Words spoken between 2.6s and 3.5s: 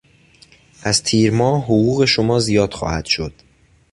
خواهد شد.